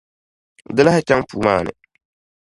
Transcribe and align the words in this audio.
Di 0.75 0.81
lahi 0.85 1.01
chaŋ 1.07 1.21
puu 1.29 1.39
maa 1.45 1.61
ni 1.65 1.71